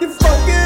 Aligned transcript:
You 0.00 0.08
fucking 0.10 0.57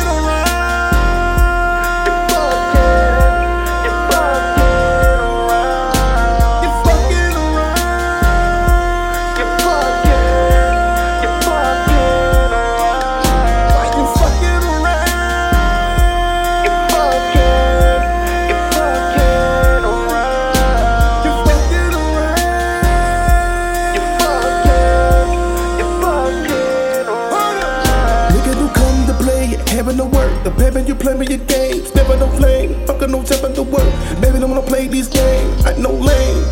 play 31.03 31.15
me 31.15 31.27
your 31.27 31.45
games. 31.47 31.95
Never 31.95 32.17
no 32.17 32.29
flame, 32.39 32.87
fucking 32.87 33.11
no 33.11 33.23
jumping 33.25 33.55
to 33.55 33.63
work. 33.63 33.93
Baby, 34.21 34.39
don't 34.39 34.51
wanna 34.51 34.63
play 34.63 34.87
these 34.87 35.09
games. 35.09 35.67
I 35.67 35.77
no 35.77 35.91
lame. 35.91 36.45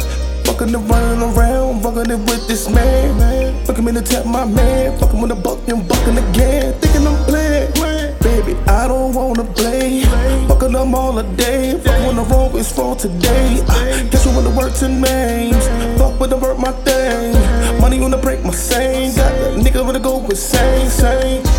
Fucking 0.44 0.74
and 0.74 0.90
running 0.90 1.22
around, 1.22 1.82
fucking 1.82 2.10
it 2.10 2.18
with 2.28 2.48
this 2.48 2.68
man. 2.68 3.64
Fucking 3.64 3.84
me 3.84 3.92
to 3.92 4.02
tap 4.02 4.26
my 4.26 4.44
man. 4.44 4.98
Fucking 4.98 5.20
with 5.20 5.30
a 5.30 5.36
buck 5.36 5.66
and 5.68 5.86
bucking 5.88 6.18
again. 6.18 6.74
Thinking 6.80 7.06
I'm 7.06 7.16
playing. 7.24 7.72
Baby, 8.20 8.54
I 8.66 8.88
don't 8.88 9.14
wanna 9.14 9.44
play. 9.44 10.02
Fucking 10.48 10.72
them 10.72 10.94
all 10.94 11.16
a 11.18 11.22
day. 11.36 11.78
Fuck 11.78 12.00
when 12.06 12.16
the 12.16 12.22
wrong 12.22 12.56
is 12.58 12.70
for 12.72 12.96
today. 12.96 13.62
I 13.68 14.08
guess 14.10 14.26
you 14.26 14.32
wanna 14.32 14.50
work 14.50 14.74
names? 14.82 15.64
Fuck 15.98 16.18
with 16.20 16.30
the 16.30 16.36
work 16.36 16.58
my 16.58 16.72
thing. 16.82 17.32
Money 17.80 18.00
wanna 18.00 18.18
break 18.18 18.44
my 18.44 18.50
same. 18.50 19.14
Got 19.14 19.32
the 19.38 19.62
nigga 19.62 19.84
wanna 19.84 20.00
go 20.00 20.24
insane, 20.24 20.90
same 20.90 21.49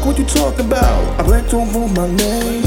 fuck 0.00 0.06
what 0.06 0.18
you 0.18 0.24
talk 0.24 0.58
about. 0.58 1.20
I 1.20 1.22
blacked 1.22 1.52
over 1.52 1.86
my 1.88 2.08
name. 2.14 2.62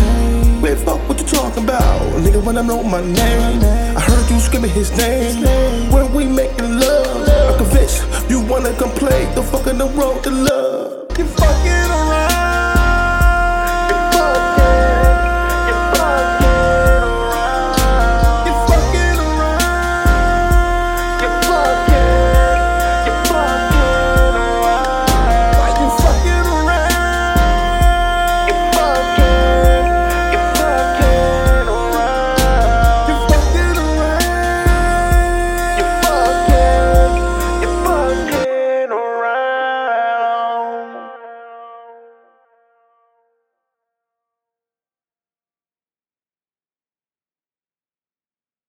Where 0.61 0.75
the 0.75 0.85
fuck 0.85 1.09
what 1.09 1.19
you 1.19 1.25
talk 1.25 1.58
about? 1.58 2.02
Nigga, 2.21 2.44
when 2.44 2.58
I 2.58 2.61
know 2.61 2.83
my 2.83 3.02
name. 3.02 3.63
I 3.97 3.99
heard 3.99 4.30
you 4.30 4.39
screaming 4.39 4.71
his 4.71 4.95
name. 4.97 5.91
When 5.91 6.13
we 6.13 6.25
making 6.25 6.80
love, 6.80 7.27
I 7.27 7.58
convince 7.58 8.02
you 8.30 8.41
wanna 8.41 8.73
complain. 8.73 9.33
The 9.35 9.43
fuck 9.43 9.67
in 9.67 9.77
the 9.77 9.88
road 9.88 10.23
to 10.23 10.30
love. 10.30 10.52